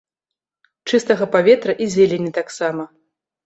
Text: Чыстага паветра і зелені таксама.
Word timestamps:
Чыстага 0.89 1.29
паветра 1.37 1.77
і 1.85 1.91
зелені 1.99 2.35
таксама. 2.41 2.91